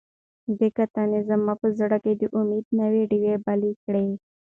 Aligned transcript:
دې 0.57 0.67
کتنې 0.77 1.19
زما 1.29 1.53
په 1.61 1.67
زړه 1.79 1.97
کې 2.03 2.13
د 2.21 2.23
امید 2.39 2.65
نوې 2.79 3.03
ډیوې 3.11 3.35
بلې 3.45 3.71
کړې. 3.83 4.07